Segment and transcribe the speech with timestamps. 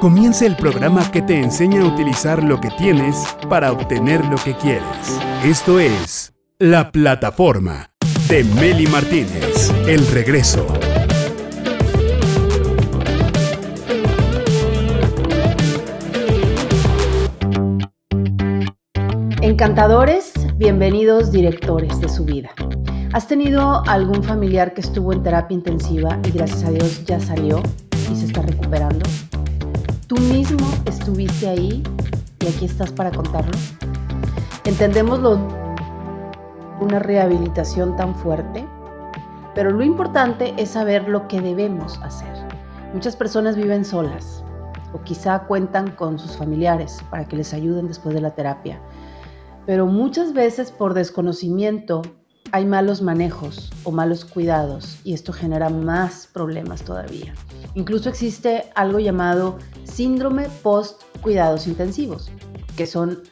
[0.00, 3.16] Comienza el programa que te enseña a utilizar lo que tienes
[3.48, 4.84] para obtener lo que quieres.
[5.44, 7.90] Esto es La Plataforma
[8.28, 9.72] de Meli Martínez.
[9.88, 10.64] El regreso.
[19.42, 22.50] Encantadores, bienvenidos directores de su vida.
[23.12, 27.60] ¿Has tenido algún familiar que estuvo en terapia intensiva y gracias a Dios ya salió
[28.12, 29.04] y se está recuperando?
[30.08, 31.82] ¿Tú mismo estuviste ahí
[32.40, 33.52] y aquí estás para contarlo?
[34.64, 35.38] Entendemos lo,
[36.80, 38.66] una rehabilitación tan fuerte,
[39.54, 42.32] pero lo importante es saber lo que debemos hacer.
[42.94, 44.42] Muchas personas viven solas
[44.94, 48.80] o quizá cuentan con sus familiares para que les ayuden después de la terapia,
[49.66, 52.00] pero muchas veces por desconocimiento
[52.52, 57.34] hay malos manejos o malos cuidados y esto genera más problemas todavía.
[57.74, 62.30] Incluso existe algo llamado síndrome post cuidados intensivos,
[62.76, 63.22] que son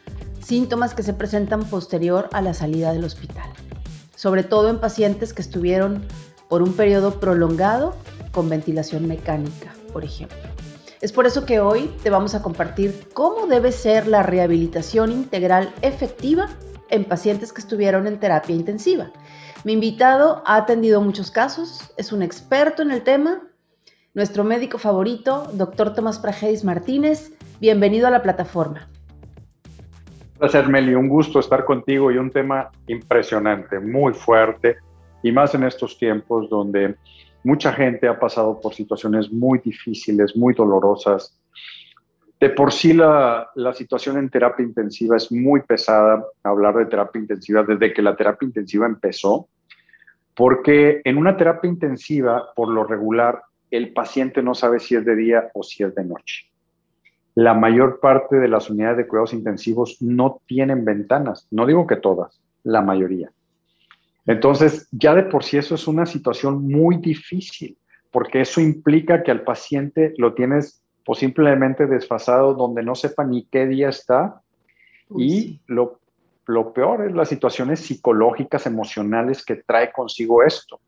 [0.40, 3.48] síntomas que se presentan posterior a la salida del hospital,
[4.14, 6.04] sobre todo en pacientes que estuvieron
[6.48, 7.94] por un periodo prolongado
[8.32, 10.38] con ventilación mecánica, por ejemplo.
[11.00, 15.72] Es por eso que hoy te vamos a compartir cómo debe ser la rehabilitación integral
[15.82, 16.48] efectiva
[16.90, 19.10] en pacientes que estuvieron en terapia intensiva.
[19.64, 23.42] Mi invitado ha atendido muchos casos, es un experto en el tema,
[24.14, 27.32] nuestro médico favorito, doctor Tomás Pragedis Martínez.
[27.60, 28.88] Bienvenido a la plataforma.
[30.38, 30.94] Gracias, Meli.
[30.94, 34.76] Un gusto estar contigo y un tema impresionante, muy fuerte,
[35.22, 36.96] y más en estos tiempos donde
[37.42, 41.38] mucha gente ha pasado por situaciones muy difíciles, muy dolorosas,
[42.38, 47.62] de por sí la, situación en terapia intensiva es muy pesada, hablar de terapia intensiva
[47.62, 49.48] desde que la terapia intensiva empezó,
[50.34, 55.16] porque en una terapia intensiva, por lo regular, el paciente no sabe si es de
[55.16, 56.46] día o si es de noche.
[57.34, 61.96] La mayor parte de las unidades de cuidados intensivos no tienen ventanas, no digo que
[61.96, 63.30] todas, la mayoría.
[64.26, 67.78] Entonces, ya de por sí eso es una situación muy difícil,
[68.10, 73.44] porque eso implica que al paciente lo tienes o simplemente desfasado donde no sepa ni
[73.44, 74.42] qué día está.
[75.16, 76.00] y lo,
[76.46, 80.80] lo peor es las situaciones psicológicas, emocionales que trae consigo esto.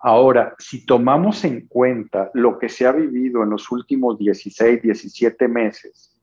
[0.00, 5.48] Ahora, si tomamos en cuenta lo que se ha vivido en los últimos 16, 17
[5.48, 6.16] meses,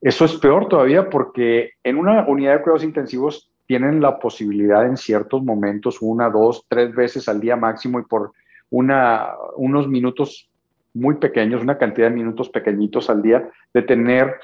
[0.00, 4.98] eso es peor todavía porque en una unidad de cuidados intensivos tienen la posibilidad en
[4.98, 8.32] ciertos momentos, una, dos, tres veces al día máximo y por
[8.68, 10.50] una, unos minutos
[10.94, 14.36] muy pequeños, una cantidad de minutos pequeñitos al día, de tener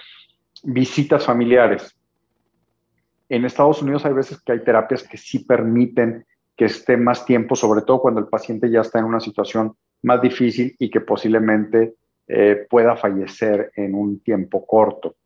[0.64, 1.96] visitas familiares.
[3.28, 7.54] En Estados Unidos hay veces que hay terapias que sí permiten que esté más tiempo,
[7.54, 11.94] sobre todo cuando el paciente ya está en una situación más difícil y que posiblemente
[12.26, 15.16] eh, pueda fallecer en un tiempo corto.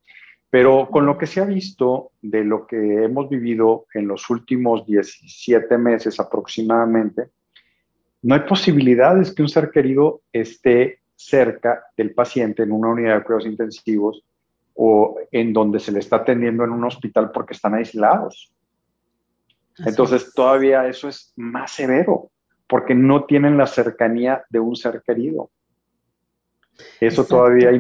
[0.51, 4.87] Pero con lo que se ha visto de lo que hemos vivido en los últimos
[4.87, 7.31] 17 meses aproximadamente,
[8.23, 13.25] no hay posibilidades que un ser querido esté cerca del paciente en una unidad de
[13.25, 14.25] cuidados intensivos
[14.75, 18.53] o en donde se le está atendiendo en un hospital porque están aislados.
[19.79, 22.31] Entonces todavía eso es más severo
[22.69, 25.51] porque no tienen la cercanía de un ser querido.
[27.01, 27.71] Eso todavía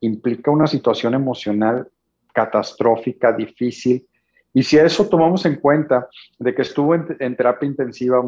[0.00, 1.88] implica una situación emocional
[2.32, 4.06] catastrófica, difícil.
[4.52, 8.22] Y si a eso tomamos en cuenta de que estuvo en terapia intensiva,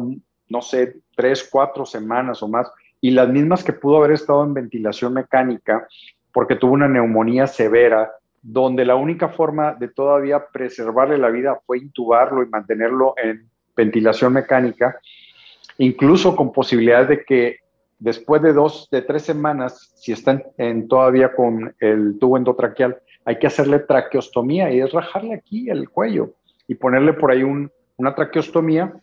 [0.49, 4.53] no sé, tres, cuatro semanas o más, y las mismas que pudo haber estado en
[4.53, 5.87] ventilación mecánica
[6.31, 8.11] porque tuvo una neumonía severa,
[8.41, 14.33] donde la única forma de todavía preservarle la vida fue intubarlo y mantenerlo en ventilación
[14.33, 14.99] mecánica,
[15.77, 17.59] incluso con posibilidades de que
[17.97, 23.37] después de dos, de tres semanas, si están en, todavía con el tubo endotraqueal, hay
[23.37, 26.33] que hacerle traqueostomía y es rajarle aquí el cuello
[26.67, 28.93] y ponerle por ahí una traqueostomía,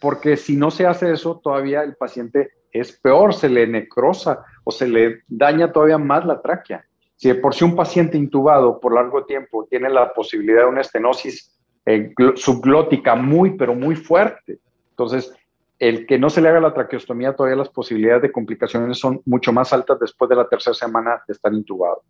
[0.00, 4.70] porque si no se hace eso, todavía el paciente es peor, se le necrosa o
[4.70, 6.84] se le daña todavía más la tráquea.
[7.16, 10.80] Si de por sí un paciente intubado por largo tiempo tiene la posibilidad de una
[10.80, 14.58] estenosis eh, subglótica muy, pero muy fuerte,
[14.90, 15.32] entonces
[15.78, 19.52] el que no se le haga la traqueostomía, todavía las posibilidades de complicaciones son mucho
[19.52, 22.02] más altas después de la tercera semana de estar intubado.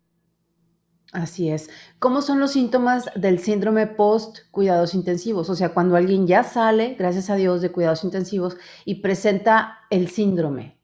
[1.13, 1.69] Así es.
[1.99, 5.47] ¿Cómo son los síntomas del síndrome post cuidados intensivos?
[5.47, 10.07] O sea, cuando alguien ya sale, gracias a Dios, de cuidados intensivos y presenta el
[10.07, 10.75] síndrome.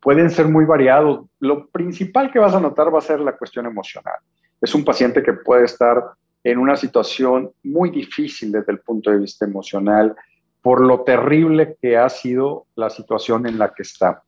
[0.00, 1.26] Pueden ser muy variados.
[1.40, 4.14] Lo principal que vas a notar va a ser la cuestión emocional.
[4.60, 6.00] Es un paciente que puede estar
[6.44, 10.14] en una situación muy difícil desde el punto de vista emocional
[10.60, 14.22] por lo terrible que ha sido la situación en la que está.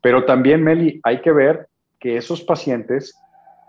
[0.00, 1.68] Pero también, Meli, hay que ver
[2.00, 3.14] que esos pacientes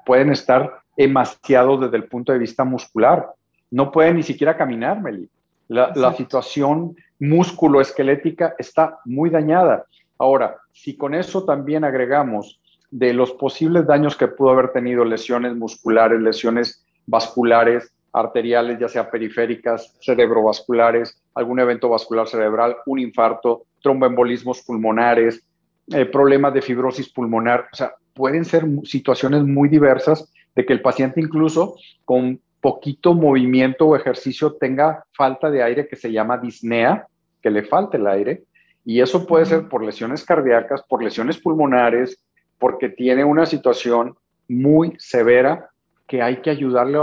[0.07, 3.27] pueden estar demasiado desde el punto de vista muscular.
[3.69, 5.29] No pueden ni siquiera caminar, Meli.
[5.67, 9.85] La, la situación músculo-esquelética está muy dañada.
[10.17, 15.53] Ahora, si con eso también agregamos de los posibles daños que pudo haber tenido lesiones
[15.55, 24.63] musculares, lesiones vasculares, arteriales, ya sea periféricas, cerebrovasculares, algún evento vascular cerebral, un infarto, tromboembolismos
[24.63, 25.43] pulmonares,
[25.91, 27.67] eh, problemas de fibrosis pulmonar.
[27.71, 33.85] O sea, pueden ser situaciones muy diversas de que el paciente incluso con poquito movimiento
[33.85, 37.07] o ejercicio tenga falta de aire que se llama disnea,
[37.41, 38.43] que le falte el aire.
[38.83, 42.17] Y eso puede ser por lesiones cardíacas, por lesiones pulmonares,
[42.57, 44.15] porque tiene una situación
[44.47, 45.69] muy severa
[46.07, 46.97] que hay que ayudarle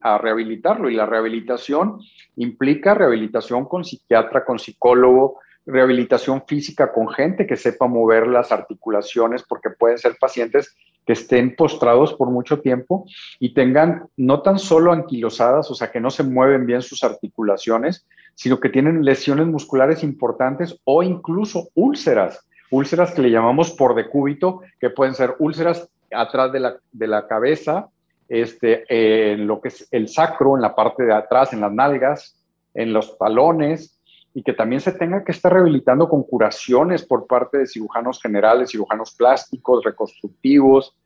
[0.00, 0.88] a, rehabilitarlo.
[0.88, 2.00] Y la rehabilitación
[2.36, 9.42] implica rehabilitación con psiquiatra, con psicólogo, rehabilitación física con gente que sepa mover las articulaciones,
[9.42, 10.76] porque pueden ser pacientes
[11.06, 13.06] que estén postrados por mucho tiempo
[13.38, 18.06] y tengan no tan solo anquilosadas, o sea, que no se mueven bien sus articulaciones,
[18.34, 24.62] sino que tienen lesiones musculares importantes o incluso úlceras, úlceras que le llamamos por decúbito,
[24.80, 27.88] que pueden ser úlceras atrás de la, de la cabeza,
[28.28, 32.36] este, en lo que es el sacro, en la parte de atrás, en las nalgas,
[32.72, 33.93] en los talones,
[34.34, 38.70] y que también se tenga que estar rehabilitando con curaciones por parte de cirujanos generales,
[38.70, 40.96] cirujanos plásticos, reconstructivos,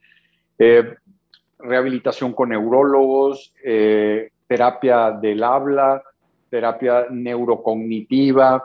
[0.57, 0.95] eh,
[1.59, 6.01] rehabilitación con neurólogos, eh, terapia del habla,
[6.49, 8.57] terapia neurocognitiva.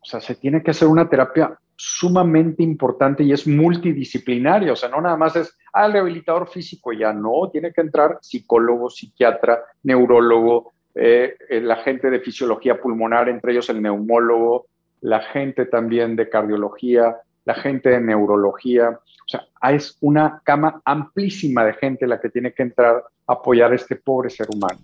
[0.00, 4.88] O sea, se tiene que hacer una terapia sumamente importante y es multidisciplinaria, o sea,
[4.88, 9.62] no nada más es, al ah, rehabilitador físico, ya no, tiene que entrar psicólogo, psiquiatra,
[9.82, 14.66] neurólogo, eh, la gente de fisiología pulmonar, entre ellos el neumólogo,
[15.02, 21.64] la gente también de cardiología, la gente de neurología, o sea, es una cama amplísima
[21.64, 24.80] de gente la que tiene que entrar a apoyar a este pobre ser humano.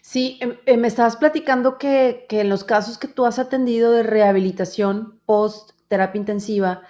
[0.00, 4.02] Sí, em, eh, me estabas platicando que, en los casos que tú has atendido de
[4.02, 6.82] rehabilitación post terapia intensiva,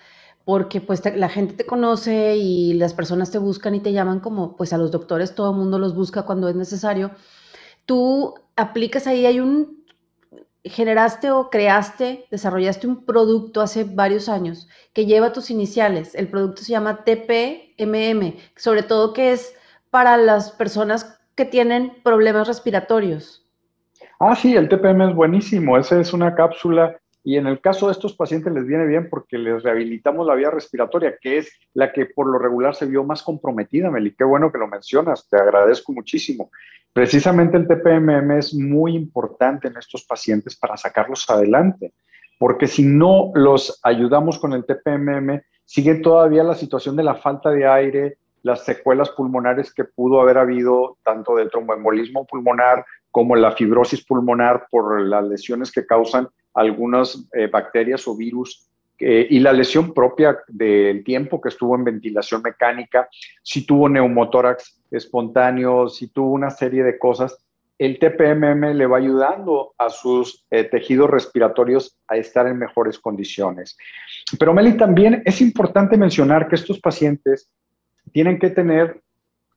[0.45, 4.57] porque pues la gente te conoce y las personas te buscan y te llaman como
[4.57, 7.13] pues a los doctores todo el mundo los busca cuando es necesario.
[7.87, 9.85] Tú aplicas ahí, hay un,
[10.65, 16.15] generaste o creaste, desarrollaste un producto hace varios años que lleva tus iniciales.
[16.15, 19.55] El producto se llama TPMM, sobre todo que es
[19.91, 23.45] para las personas que tienen problemas respiratorios.
[24.21, 25.77] Ah, sí, el TPM es buenísimo.
[25.77, 29.39] Esa es una cápsula y en el caso de estos pacientes les viene bien porque
[29.39, 33.23] les rehabilitamos la vía respiratoria, que es la que por lo regular se vio más
[33.23, 34.15] comprometida, Meli.
[34.15, 36.51] Qué bueno que lo mencionas, te agradezco muchísimo.
[36.93, 41.93] Precisamente el TPMM es muy importante en estos pacientes para sacarlos adelante,
[42.39, 47.51] porque si no los ayudamos con el TPMM, sigue todavía la situación de la falta
[47.51, 53.53] de aire, las secuelas pulmonares que pudo haber habido tanto del tromboembolismo pulmonar como la
[53.53, 58.69] fibrosis pulmonar por las lesiones que causan algunas eh, bacterias o virus
[58.99, 63.09] eh, y la lesión propia del tiempo que estuvo en ventilación mecánica,
[63.43, 67.37] si tuvo neumotórax espontáneo, si tuvo una serie de cosas,
[67.79, 73.77] el TPMM le va ayudando a sus eh, tejidos respiratorios a estar en mejores condiciones.
[74.39, 77.51] Pero Meli, también es importante mencionar que estos pacientes
[78.13, 79.03] tienen que tener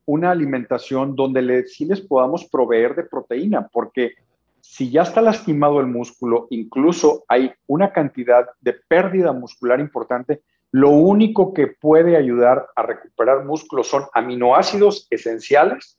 [0.05, 4.13] una alimentación donde sí les podamos proveer de proteína, porque
[4.67, 10.41] si ya está lastimado el músculo, incluso hay una cantidad de pérdida muscular importante,
[10.71, 15.97] lo único que puede ayudar a recuperar músculo son aminoácidos esenciales,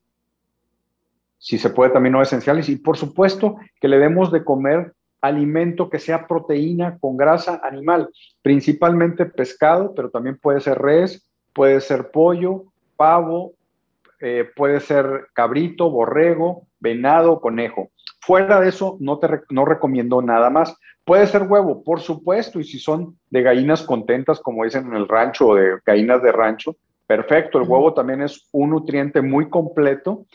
[1.38, 4.92] si se puede también no esenciales, y por supuesto que le demos de comer
[5.22, 8.10] alimento que sea proteína con grasa animal,
[8.42, 12.64] principalmente pescado, pero también puede ser res, puede ser pollo,
[12.96, 13.54] pavo,
[14.20, 17.90] eh, puede ser cabrito, borrego, venado, conejo.
[18.26, 20.76] Fuera de eso, no te no recomiendo nada más.
[21.04, 25.06] Puede ser huevo, por supuesto, y si son de gallinas contentas, como dicen en el
[25.06, 26.74] rancho, o de gallinas de rancho,
[27.06, 27.58] perfecto.
[27.58, 30.26] El huevo también es un nutriente muy completo,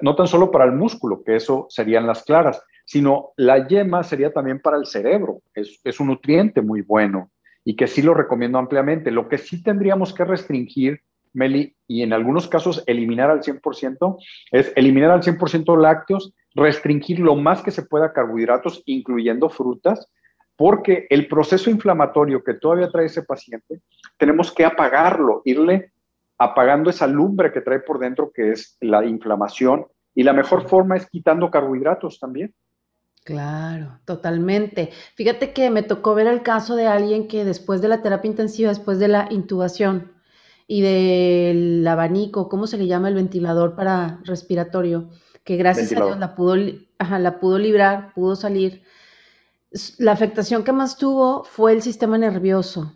[0.00, 4.32] no tan solo para el músculo, que eso serían las claras, sino la yema sería
[4.32, 5.40] también para el cerebro.
[5.52, 7.32] Es, es un nutriente muy bueno
[7.64, 9.10] y que sí lo recomiendo ampliamente.
[9.10, 11.00] Lo que sí tendríamos que restringir,
[11.32, 14.18] Meli, y en algunos casos eliminar al 100%,
[14.52, 20.08] es eliminar al 100% lácteos, restringir lo más que se pueda carbohidratos, incluyendo frutas,
[20.56, 23.80] porque el proceso inflamatorio que todavía trae ese paciente,
[24.18, 25.92] tenemos que apagarlo, irle
[26.38, 30.96] apagando esa lumbre que trae por dentro, que es la inflamación, y la mejor forma
[30.96, 32.54] es quitando carbohidratos también.
[33.24, 34.90] Claro, totalmente.
[35.14, 38.70] Fíjate que me tocó ver el caso de alguien que después de la terapia intensiva,
[38.70, 40.12] después de la intubación,
[40.72, 45.10] y del abanico, ¿cómo se le llama el ventilador para respiratorio?
[45.44, 48.82] Que gracias a Dios la pudo, la pudo librar, pudo salir.
[49.98, 52.94] La afectación que más tuvo fue el sistema nervioso,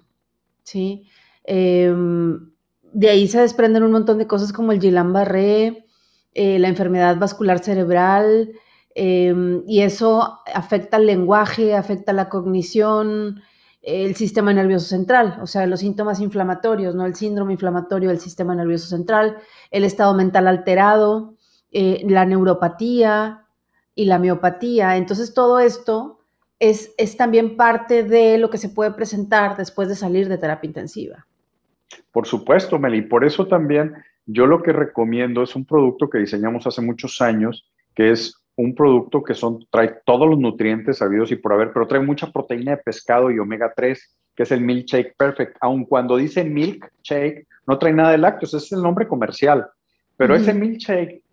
[0.63, 1.09] ¿sí?
[1.45, 2.51] Em,
[2.93, 5.87] de ahí se desprenden un montón de cosas como el Guillain-Barré,
[6.35, 8.53] eh, la enfermedad vascular cerebral,
[8.95, 13.43] em, y eso afecta el lenguaje, afecta la cognición,
[13.83, 17.05] el sistema nervioso central, o sea, los síntomas inflamatorios, ¿no?
[17.05, 19.37] El síndrome inflamatorio del sistema nervioso central,
[19.71, 21.34] el estado mental alterado,
[21.75, 23.45] eh, la neuropatía
[23.95, 24.97] y la miopatía.
[24.97, 26.21] Entonces, todo esto
[26.59, 30.69] es, es también parte de lo que se puede presentar después de salir de terapia
[30.69, 31.27] intensiva.
[32.13, 33.03] Por supuesto, Meli.
[33.03, 37.69] Por eso también yo lo que recomiendo es un producto que diseñamos hace muchos años,
[37.95, 41.89] que es un producto que son, trae todos los nutrientes sabidos y por haber, pero
[41.89, 45.57] trae mucha proteína de pescado y omega 3, que es el Milkshake Perfect.
[45.61, 49.67] Aun cuando dice Milkshake, no trae nada de lácteos, ese es el nombre comercial.
[50.17, 51.24] Pero ese Milkshake,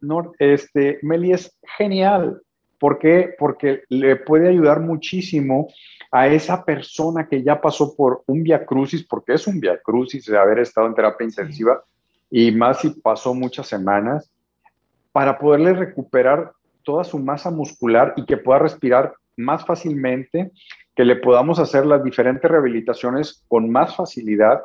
[0.00, 2.40] no, este, Meli, es genial.
[2.78, 3.34] ¿Por qué?
[3.38, 5.68] Porque le puede ayudar muchísimo
[6.10, 10.26] a esa persona que ya pasó por un via crucis, porque es un via crucis
[10.26, 11.82] de haber estado en terapia intensiva,
[12.30, 14.30] y más si pasó muchas semanas,
[15.12, 20.52] para poderle recuperar toda su masa muscular y que pueda respirar más fácilmente,
[20.94, 24.62] que le podamos hacer las diferentes rehabilitaciones con más facilidad.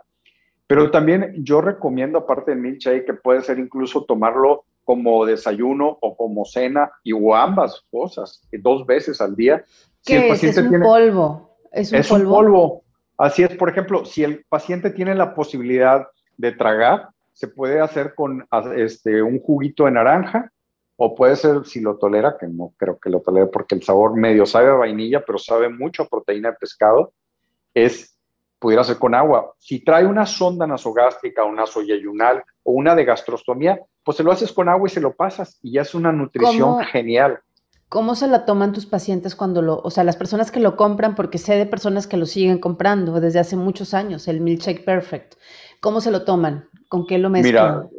[0.68, 6.16] Pero también yo recomiendo, aparte del milkshake, que puede ser incluso tomarlo como desayuno o
[6.16, 9.64] como cena, y o ambas cosas, dos veces al día.
[10.04, 10.44] ¿Qué es?
[10.44, 11.58] ¿Es un polvo?
[11.72, 12.30] ¿Es, un, polvo?
[12.30, 12.84] un polvo.
[13.18, 16.08] Así es, por ejemplo, si el paciente tiene la posibilidad
[16.38, 20.52] de tragar, se puede hacer con este, un juguito de naranja
[20.96, 24.16] o puede ser si lo tolera, que no creo que lo tolere porque el sabor
[24.16, 27.14] medio sabe a vainilla, pero sabe mucho a proteína de pescado,
[27.74, 28.11] es,
[28.62, 29.56] pudiera ser con agua.
[29.58, 34.53] Si trae una sonda nasogástrica, un nasoyeyunal o una de gastrostomía, pues se lo haces
[34.53, 37.39] con agua y se lo pasas y ya es una nutrición genial.
[37.89, 41.15] ¿Cómo se la toman tus pacientes cuando lo, o sea, las personas que lo compran,
[41.15, 45.34] porque sé de personas que lo siguen comprando desde hace muchos años, el Milkshake Perfect,
[45.82, 46.70] ¿cómo se lo toman?
[46.88, 47.80] ¿Con qué lo mezclan?
[47.80, 47.89] Mira,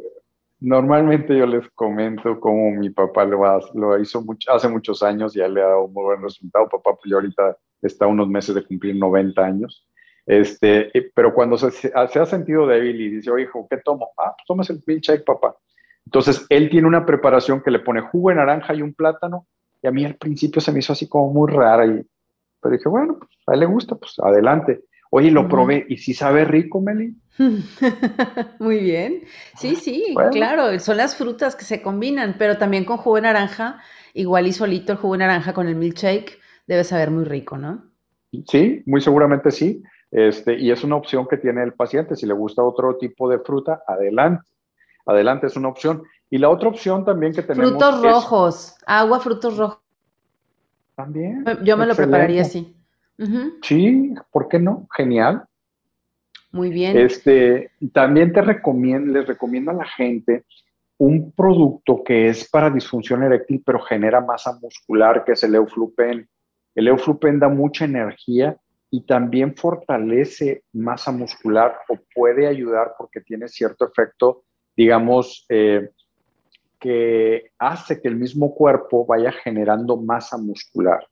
[0.61, 3.37] Normalmente yo les comento cómo mi papá lo,
[3.73, 6.69] lo hizo hace muchos años y ya le ha dado un muy buen resultado.
[6.69, 9.85] Papá, pues ahorita está unos meses de cumplir 90 años.
[10.25, 14.11] Este, pero cuando se, ha sentido débil y dice, oye, hijo, ¿qué tomo?
[14.17, 15.55] Ah, pues tomes el milkshake, papá.
[16.05, 19.47] Entonces, él tiene una preparación que le pone jugo de naranja y un plátano.
[19.81, 21.85] Y a mí al principio se me hizo así como muy rara.
[21.85, 22.05] Y,
[22.61, 24.83] pero dije, bueno, pues a él le gusta, pues adelante.
[25.15, 27.15] Oye, lo probé y si sabe rico, Meli.
[28.59, 29.21] Muy bien.
[29.55, 33.79] Sí, sí, claro, son las frutas que se combinan, pero también con jugo de naranja,
[34.15, 37.83] igual y solito el jugo de naranja con el milkshake, debe saber muy rico, ¿no?
[38.47, 39.83] Sí, muy seguramente sí.
[40.13, 42.15] Este, y es una opción que tiene el paciente.
[42.15, 44.47] Si le gusta otro tipo de fruta, adelante.
[45.07, 46.03] Adelante es una opción.
[46.29, 47.71] Y la otra opción también que tenemos.
[47.71, 49.79] Frutos rojos, agua, frutos rojos.
[50.95, 51.43] También.
[51.63, 52.75] Yo me lo prepararía así.
[53.63, 54.87] Sí, ¿por qué no?
[54.95, 55.45] Genial.
[56.51, 56.95] Muy bien.
[56.95, 60.45] Este, también te recomiendo, les recomiendo a la gente
[60.97, 66.29] un producto que es para disfunción eréctil, pero genera masa muscular, que es el Euflupen.
[66.75, 68.55] El Euflupen da mucha energía
[68.93, 74.43] y también fortalece masa muscular o puede ayudar porque tiene cierto efecto,
[74.77, 75.89] digamos, eh,
[76.79, 81.07] que hace que el mismo cuerpo vaya generando masa muscular.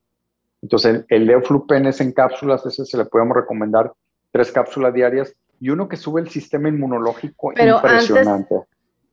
[0.62, 3.92] Entonces, el, el es en cápsulas, ese se le podemos recomendar
[4.30, 8.58] tres cápsulas diarias y uno que sube el sistema inmunológico Pero impresionante.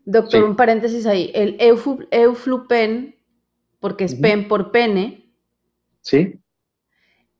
[0.04, 1.30] doctor, un paréntesis ahí.
[1.34, 3.16] El Euflupen,
[3.80, 5.32] porque es pen por pene.
[6.02, 6.38] Sí.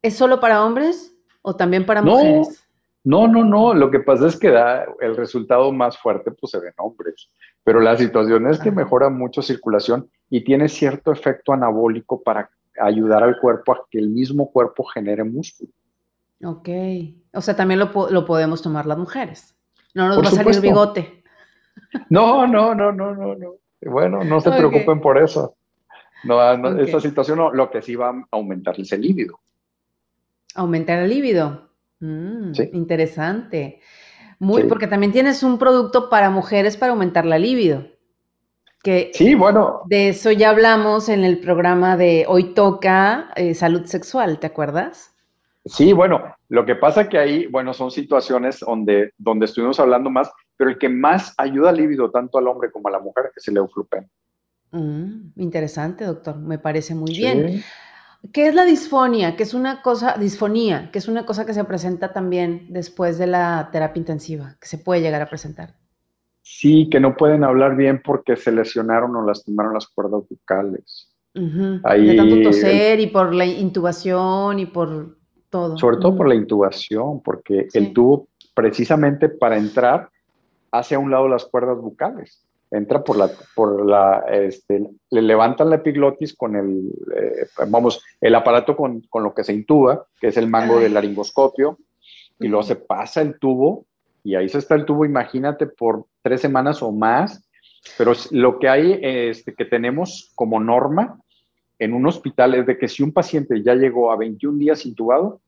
[0.00, 1.16] ¿Es solo para hombres
[1.48, 2.68] o también para mujeres?
[3.04, 3.72] No, no, no.
[3.72, 7.30] Lo que pasa es que da el resultado más fuerte, pues se ven hombres.
[7.64, 12.50] Pero la situación es que mejora mucho circulación y tiene cierto efecto anabólico para
[12.80, 15.70] ayudar al cuerpo a que el mismo cuerpo genere músculo.
[16.44, 16.68] Ok.
[17.32, 19.56] O sea, también lo, podemos tomar las mujeres.
[19.94, 21.24] No nos va a salir bigote.
[22.10, 23.54] No, no, no, no, no, no.
[23.80, 25.54] Bueno, no se preocupen por eso.
[26.24, 26.42] No,
[26.78, 29.38] esta situación lo que sí va a aumentar es el líbido.
[30.54, 31.70] Aumentar el líbido.
[32.00, 32.70] Mm, sí.
[32.72, 33.80] Interesante.
[34.38, 37.86] Muy, porque también tienes un producto para mujeres para aumentar la líbido.
[38.82, 39.82] Que sí, bueno.
[39.86, 45.14] De eso ya hablamos en el programa de Hoy Toca eh, Salud Sexual, ¿te acuerdas?
[45.64, 50.30] Sí, bueno, lo que pasa que ahí, bueno, son situaciones donde, donde estuvimos hablando más,
[50.56, 53.46] pero el que más ayuda al líbido tanto al hombre como a la mujer es
[53.48, 54.08] el euflupen.
[54.70, 57.62] Mm, interesante, doctor, me parece muy bien.
[58.32, 59.36] ¿Qué es la disfonía?
[59.36, 63.26] Que es una cosa, disfonía, que es una cosa que se presenta también después de
[63.26, 65.74] la terapia intensiva, que se puede llegar a presentar.
[66.42, 71.14] Sí, que no pueden hablar bien porque se lesionaron o lastimaron las cuerdas bucales.
[71.34, 75.16] de tanto toser y por la intubación y por
[75.50, 75.78] todo.
[75.78, 80.10] Sobre todo por la intubación, porque el tubo precisamente para entrar
[80.72, 85.76] hacia un lado las cuerdas bucales entra por la, por la, este, le levantan la
[85.76, 90.36] epiglotis con el, eh, vamos, el aparato con, con, lo que se intuba, que es
[90.36, 91.78] el mango del laringoscopio,
[92.38, 93.86] y luego se pasa el tubo,
[94.22, 97.48] y ahí se está el tubo, imagínate, por tres semanas o más,
[97.96, 101.18] pero lo que hay, este, que tenemos como norma
[101.78, 105.40] en un hospital es de que si un paciente ya llegó a 21 días intubado,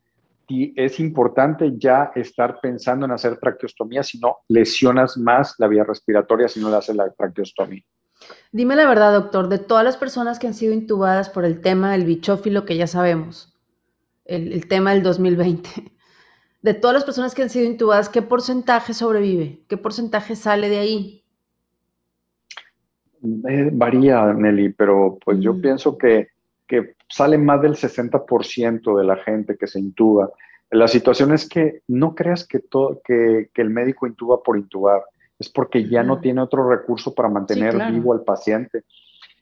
[0.76, 6.48] es importante ya estar pensando en hacer traqueostomía, si no lesionas más la vía respiratoria
[6.48, 7.82] si no le haces la traqueostomía.
[8.52, 11.92] Dime la verdad, doctor, de todas las personas que han sido intubadas por el tema
[11.92, 13.54] del bichófilo, que ya sabemos,
[14.24, 15.68] el, tema del 2020,
[16.62, 19.64] de todas las personas que han sido intubadas, ¿qué porcentaje sobrevive?
[19.68, 21.24] ¿Qué porcentaje sale de ahí?
[23.22, 25.60] Eh, varía, Nelly, pero pues yo mm.
[25.60, 26.28] pienso que
[26.70, 30.30] que sale más del 60% de la gente que se intuba.
[30.70, 35.02] La situación es que no creas que, todo, que, el médico intuba por intubar,
[35.38, 38.84] es porque ya no tiene otro recurso para mantener vivo al paciente.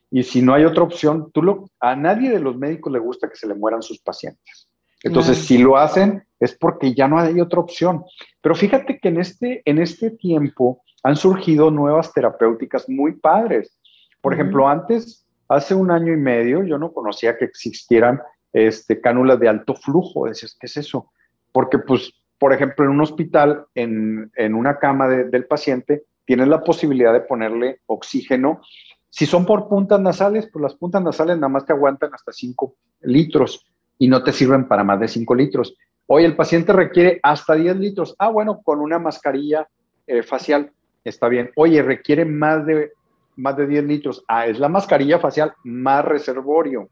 [0.09, 3.29] Y si no hay otra opción, tú lo, a nadie de los médicos le gusta
[3.29, 4.67] que se le mueran sus pacientes.
[5.03, 8.03] Entonces, si lo hacen, es porque ya no hay otra opción.
[8.41, 13.77] Pero fíjate que en este, en este tiempo han surgido nuevas terapéuticas muy padres.
[14.21, 18.21] Por ejemplo, antes Hace un año y medio yo no conocía que existieran
[18.53, 20.27] este, cánulas de alto flujo.
[20.27, 21.11] Decías, ¿qué es eso?
[21.51, 27.11] Porque, pues, por ejemplo, en un hospital, en, una cama del paciente, tienes la posibilidad
[27.11, 28.61] de ponerle oxígeno.
[29.09, 32.75] Si son por puntas nasales, pues las puntas nasales nada más te aguantan hasta 5
[33.01, 33.65] litros
[33.97, 35.75] y no te sirven para más de 5 litros.
[36.05, 38.15] Hoy el paciente requiere hasta 10 litros.
[38.19, 39.67] Ah, bueno, con una mascarilla
[40.07, 40.71] eh, facial
[41.03, 41.51] está bien.
[41.55, 42.93] Oye, requiere más de
[43.39, 44.23] más de 10 litros.
[44.27, 46.89] Ah, es la mascarilla facial más reservorio.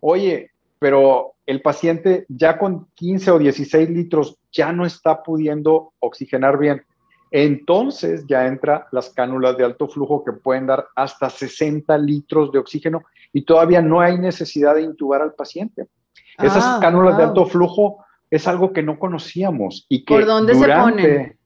[0.00, 6.58] Oye, pero el paciente ya con 15 o 16 litros ya no está pudiendo oxigenar
[6.58, 6.82] bien.
[7.30, 12.58] Entonces ya entra las cánulas de alto flujo que pueden dar hasta 60 litros de
[12.58, 15.88] oxígeno y todavía no hay necesidad de intubar al paciente.
[16.38, 20.54] Esas ah, cánulas de alto flujo es algo que no conocíamos y que ¿Por dónde
[20.54, 21.38] se ponen?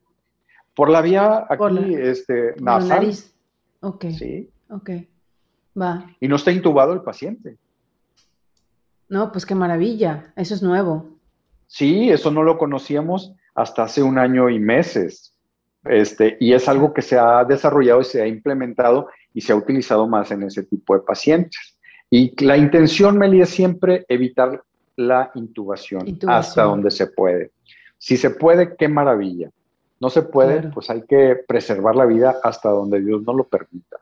[0.75, 3.13] Por la vía aquí, este, nasal.
[3.81, 4.07] Ok.
[4.11, 4.51] Sí.
[4.71, 4.91] Ok.
[5.81, 6.07] Va.
[6.21, 7.57] Y no está intubado el paciente.
[9.09, 10.33] No, pues qué maravilla.
[10.37, 11.19] Eso es nuevo.
[11.67, 15.35] Sí, eso no lo conocíamos hasta hace un año y meses.
[15.85, 19.57] Este, y es algo que se ha desarrollado y se ha implementado y se ha
[19.57, 21.79] utilizado más en ese tipo de pacientes.
[22.11, 24.63] Y la intención, Meli, es siempre evitar
[24.97, 27.53] la intubación, hasta donde se puede.
[27.99, 29.51] Si se puede, qué maravilla.
[30.01, 33.99] No se puede, pues hay que preservar la vida hasta donde Dios no lo permita.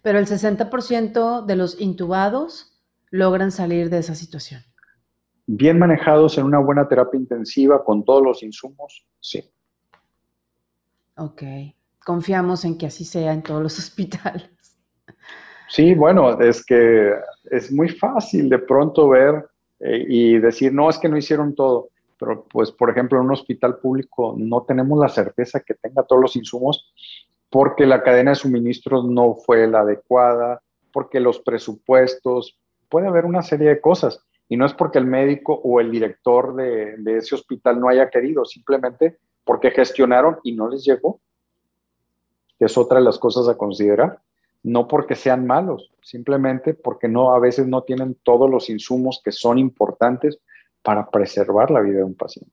[0.00, 4.62] Pero el 60% de los intubados logran salir de esa situación.
[5.46, 9.42] Bien manejados en una buena terapia intensiva con todos los insumos, sí.
[11.16, 11.42] Ok,
[12.04, 14.50] confiamos en que así sea en todos los hospitales.
[15.68, 17.12] Sí, bueno, es que
[17.50, 19.46] es muy fácil de pronto ver
[19.80, 21.91] eh, y decir, no, es que no hicieron todo
[22.22, 26.22] pero pues por ejemplo en un hospital público no tenemos la certeza que tenga todos
[26.22, 26.92] los insumos
[27.50, 32.58] porque la cadena de suministros no fue la adecuada, porque los presupuestos,
[32.88, 34.24] puede haber una serie de cosas.
[34.48, 38.08] Y no es porque el médico o el director de, de ese hospital no haya
[38.08, 41.20] querido, simplemente porque gestionaron y no les llegó,
[42.58, 44.20] es otra de las cosas a considerar.
[44.62, 49.32] No porque sean malos, simplemente porque no, a veces no tienen todos los insumos que
[49.32, 50.38] son importantes
[50.82, 52.52] para preservar la vida de un paciente.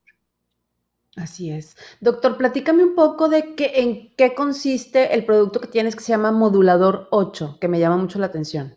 [1.15, 1.75] Así es.
[1.99, 6.13] Doctor, platícame un poco de qué, en qué consiste el producto que tienes que se
[6.13, 8.75] llama Modulador 8, que me llama mucho la atención.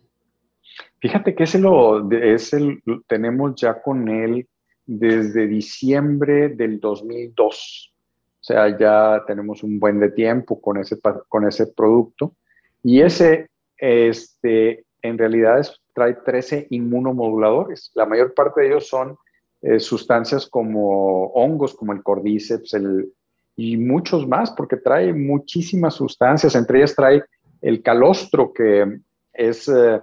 [1.01, 4.49] Fíjate que ese lo es el, tenemos ya con él
[4.87, 7.93] desde diciembre del 2002.
[8.41, 12.35] O sea, ya tenemos un buen de tiempo con ese, con ese producto.
[12.83, 17.91] Y ese, este, en realidad trae 13 inmunomoduladores.
[17.95, 19.17] La mayor parte de ellos son
[19.63, 23.13] eh, sustancias como hongos, como el cordyceps el,
[23.57, 27.23] y muchos más, porque trae muchísimas sustancias, entre ellas trae
[27.61, 29.01] el calostro, que
[29.33, 30.01] es eh,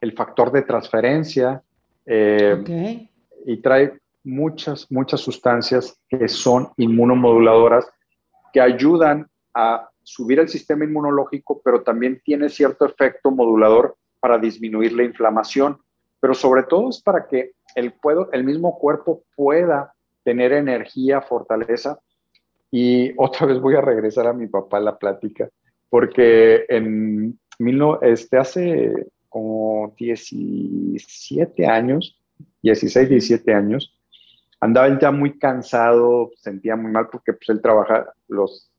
[0.00, 1.62] el factor de transferencia,
[2.06, 3.06] eh,
[3.44, 7.86] y trae muchas, muchas sustancias que son inmunomoduladoras,
[8.52, 14.92] que ayudan a subir el sistema inmunológico, pero también tiene cierto efecto modulador para disminuir
[14.92, 15.78] la inflamación.
[16.20, 21.98] pero sobre todo es para que el, puedo, el mismo cuerpo pueda tener energía, fortaleza.
[22.70, 25.48] Y otra vez voy a regresar a mi papá a la plática,
[25.90, 27.38] porque en
[28.00, 32.18] este, hace como 17 años,
[32.62, 33.96] 16, 17 años,
[34.60, 38.70] andaba él ya muy cansado, sentía muy mal porque pues, él trabaja los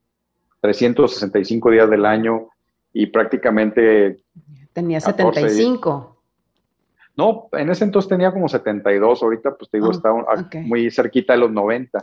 [0.62, 2.49] 365 días del año
[2.93, 4.23] y prácticamente...
[4.71, 6.12] Tenía 75.
[7.15, 10.12] No, en ese entonces tenía como 72, ahorita pues te digo, está
[10.65, 12.02] muy cerquita de los 90.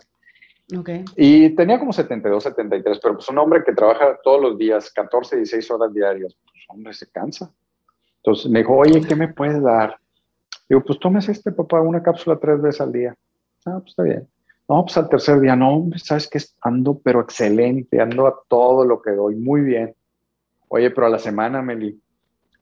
[0.79, 1.05] Okay.
[1.17, 5.37] Y tenía como 72, 73, pero pues un hombre que trabaja todos los días, 14,
[5.37, 7.51] 16 horas diarias, pues hombre se cansa.
[8.19, 9.99] Entonces me dijo, oye, ¿qué me puedes dar?
[10.69, 13.17] Digo, pues tomes este, papá, una cápsula tres veces al día.
[13.67, 14.29] Ah, pues está bien.
[14.69, 19.03] No, pues al tercer día, no, sabes que ando, pero excelente, ando a todo lo
[19.03, 19.97] que doy, muy bien.
[20.69, 22.01] Oye, pero a la semana, Meli,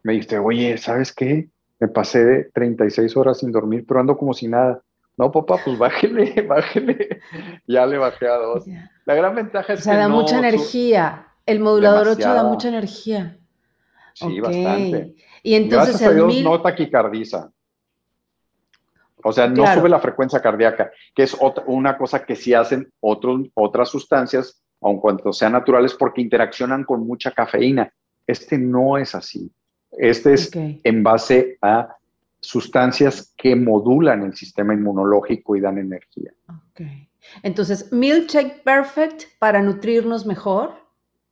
[0.02, 1.50] me dijiste, oye, ¿sabes qué?
[1.80, 4.82] Me pasé de 36 horas sin dormir, pero ando como si nada.
[5.16, 7.20] No, papá, pues bájele, bájele.
[7.66, 8.64] ya le bajé a dos.
[9.04, 11.26] La gran ventaja es o sea, que da mucha energía.
[11.46, 13.38] El modulador 8 da mucha energía.
[14.14, 15.14] Sí, bastante.
[15.42, 17.50] Y entonces Gracias a Dios no taquicardiza.
[19.24, 22.92] O sea, no sube la frecuencia cardíaca, que es otra, una cosa que sí hacen
[23.00, 27.92] otros, otras sustancias, aun cuando sean naturales, porque interaccionan con mucha cafeína.
[28.26, 29.50] Este no es así.
[29.98, 31.96] Este es en base a
[32.40, 36.32] sustancias que modulan el sistema inmunológico y dan energía.
[37.42, 40.72] Entonces, Milkshake Perfect para nutrirnos mejor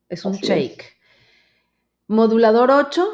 [0.08, 0.96] es un shake.
[2.08, 3.06] Modulador 8,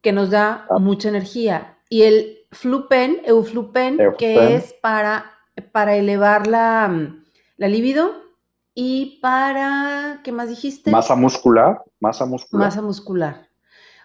[0.00, 0.78] que nos da ah.
[0.78, 1.78] mucha energía.
[1.88, 5.32] Y el Flupen, Euflupen, que es para,
[5.72, 7.16] para elevar la,
[7.56, 8.12] la libido
[8.74, 10.90] y para, ¿qué más dijiste?
[10.90, 12.66] Masa muscular, masa muscular.
[12.66, 13.48] Masa muscular.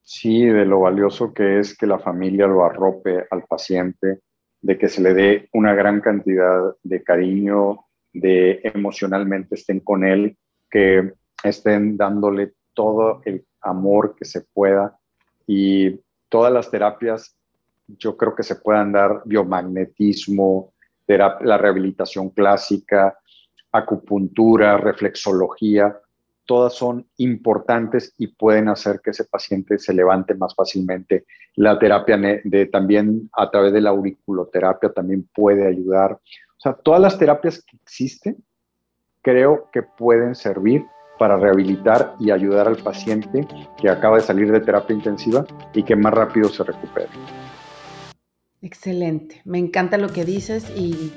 [0.03, 4.21] Sí, de lo valioso que es que la familia lo arrope al paciente,
[4.61, 7.86] de que se le dé una gran cantidad de cariño,
[8.19, 10.37] de emocionalmente estén con él,
[10.69, 14.97] que estén dándole todo el amor que se pueda
[15.45, 15.99] y
[16.29, 17.35] todas las terapias
[17.87, 20.73] yo creo que se puedan dar biomagnetismo,
[21.07, 23.17] la rehabilitación clásica,
[23.71, 25.97] acupuntura, reflexología,
[26.47, 31.25] todas son importantes y pueden hacer que ese paciente se levante más fácilmente.
[31.55, 36.17] La terapia de, también a través de la auriculoterapia también puede ayudar.
[36.57, 38.43] O sea, todas las terapias que existen
[39.21, 40.85] creo que pueden servir
[41.19, 43.47] para rehabilitar y ayudar al paciente
[43.79, 47.09] que acaba de salir de terapia intensiva y que más rápido se recupere.
[48.61, 51.13] Excelente, me encanta lo que dices y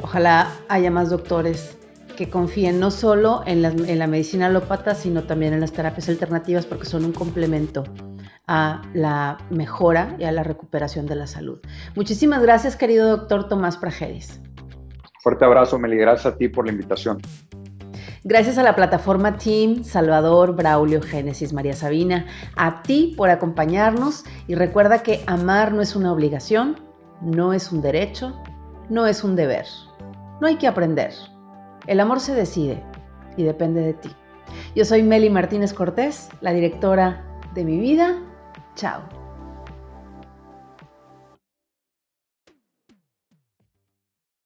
[0.00, 1.76] ojalá haya más doctores
[2.16, 6.84] que confíen no solo en la, medicina alópata, sino también en las terapias alternativas porque
[6.84, 7.82] son un complemento
[8.46, 11.60] a la mejora y a la recuperación de la salud.
[11.96, 14.40] Muchísimas gracias, querido doctor Tomás Prajeris.
[15.24, 15.96] Fuerte abrazo, Meli.
[15.96, 17.18] Gracias a ti por la invitación.
[18.24, 24.54] Gracias a la plataforma Team, Salvador, Braulio, Génesis, María Sabina, a ti por acompañarnos y
[24.54, 26.78] recuerda que amar no es una obligación,
[27.22, 28.38] no es un derecho,
[28.90, 29.64] no es un deber.
[30.42, 31.14] No hay que aprender,
[31.86, 32.82] el amor se decide
[33.38, 34.10] y depende de ti.
[34.76, 38.18] Yo soy Meli Martínez Cortés, la directora de mi vida.
[38.74, 39.23] Chao.